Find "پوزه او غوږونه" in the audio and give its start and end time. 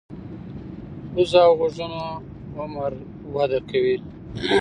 1.11-2.01